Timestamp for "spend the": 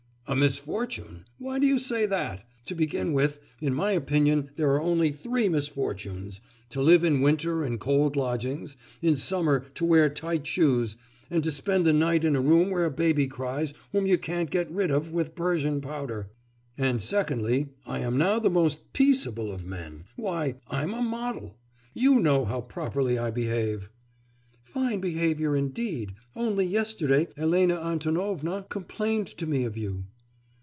11.51-11.91